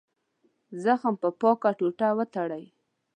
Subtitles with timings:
[0.83, 2.65] زخم په پاکه ټوټه وتړئ.